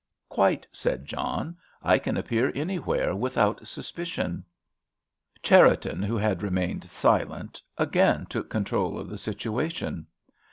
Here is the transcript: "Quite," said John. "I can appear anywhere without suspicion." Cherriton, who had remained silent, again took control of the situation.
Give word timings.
"Quite," 0.29 0.65
said 0.71 1.05
John. 1.05 1.57
"I 1.83 1.99
can 1.99 2.17
appear 2.17 2.51
anywhere 2.55 3.15
without 3.15 3.67
suspicion." 3.67 4.43
Cherriton, 5.43 6.01
who 6.01 6.17
had 6.17 6.41
remained 6.41 6.89
silent, 6.89 7.61
again 7.77 8.25
took 8.25 8.49
control 8.49 8.97
of 8.97 9.09
the 9.09 9.19
situation. 9.19 10.07